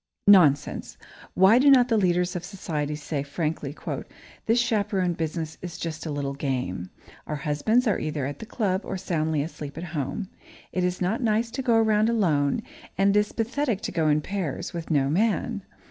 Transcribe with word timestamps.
Nonsense! 0.27 0.97
Why 1.35 1.59
do 1.59 1.69
not 1.69 1.87
the 1.87 1.95
leaders 1.95 2.35
of 2.35 2.43
society 2.43 2.95
say, 2.95 3.21
frankly: 3.21 3.75
"This 4.47 4.59
chaperone 4.59 5.13
business 5.13 5.59
is 5.61 5.77
just 5.77 6.07
a 6.07 6.11
little 6.11 6.33
game. 6.33 6.89
Our 7.27 7.35
husbands 7.35 7.85
are 7.85 7.99
either 7.99 8.25
at 8.25 8.39
the 8.39 8.47
club 8.47 8.81
or 8.83 8.97
soundly 8.97 9.43
asleep 9.43 9.77
at 9.77 9.83
home. 9.93 10.27
It 10.71 10.83
is 10.83 11.01
not 11.01 11.21
nice 11.21 11.51
to 11.51 11.61
go 11.61 11.75
around 11.75 12.09
alone, 12.09 12.63
and 12.97 13.15
it 13.15 13.19
is 13.19 13.31
pathetic 13.31 13.81
to 13.81 13.91
go 13.91 14.07
in 14.07 14.21
pairs, 14.21 14.73
with 14.73 14.89
no 14.89 15.07
man. 15.07 15.61